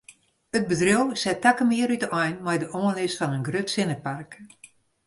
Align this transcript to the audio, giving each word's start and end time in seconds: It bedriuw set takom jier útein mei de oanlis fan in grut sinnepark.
It 0.59 0.63
bedriuw 0.69 1.05
set 1.23 1.41
takom 1.43 1.69
jier 1.75 1.93
útein 1.97 2.35
mei 2.45 2.57
de 2.61 2.67
oanlis 2.79 3.15
fan 3.19 3.35
in 3.37 3.47
grut 3.47 3.69
sinnepark. 3.73 4.31